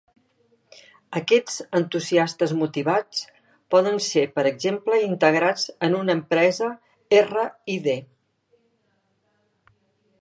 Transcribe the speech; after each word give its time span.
Aquests 1.17 1.57
entusiastes 1.79 2.53
motivats, 2.61 3.21
poden 3.75 4.01
ser 4.07 4.25
per 4.39 4.47
exemple 4.53 4.99
integrats 5.11 5.69
en 5.89 5.99
una 6.01 6.17
empresa 6.21 6.73
R 7.21 7.47
i 7.77 7.77
D. 7.91 7.97